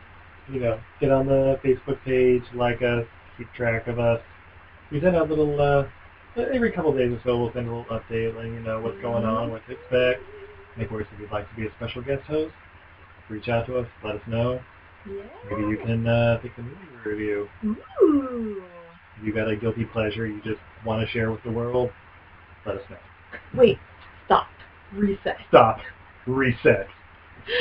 [0.52, 3.06] you know, get on the Facebook page, like us,
[3.38, 4.20] keep track of us.
[4.90, 5.86] We send out little, uh,
[6.52, 9.00] every couple of days or so, we'll send a little update, letting you know what's
[9.00, 10.22] going on, what to expect.
[10.78, 12.52] Of course, if you'd like to be a special guest host,
[13.30, 14.60] reach out to us, let us know.
[15.08, 15.22] Yeah.
[15.50, 17.48] Maybe you can uh, pick the movie review.
[17.64, 18.62] Ooh.
[19.18, 21.90] If you got a guilty pleasure you just want to share with the world,
[22.66, 22.96] let us know.
[23.54, 23.78] Wait.
[24.26, 24.48] Stop.
[24.92, 25.36] Reset.
[25.48, 25.78] Stop.
[26.26, 26.88] Reset.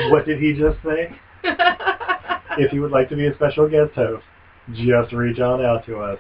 [0.10, 1.16] What did he just say?
[2.58, 4.24] if you would like to be a special guest host,
[4.74, 6.20] just reach on out to us,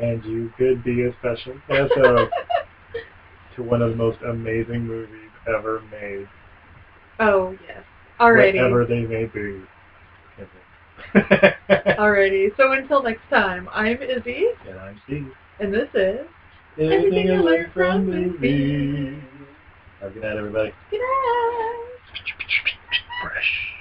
[0.00, 2.32] and you could be a special guest host
[3.56, 6.28] to one of the most amazing movies ever made,
[7.20, 7.84] oh yes.
[8.20, 8.56] Alrighty.
[8.56, 9.62] whatever they may be.
[11.14, 12.56] Alrighty.
[12.56, 15.32] So until next time, I'm Izzy, and I'm Steve.
[15.60, 16.26] and this is
[16.78, 19.22] Everything I learned from movies.
[20.00, 20.72] Have a good night, everybody.
[20.90, 21.84] Good night.
[23.22, 23.75] Fresh.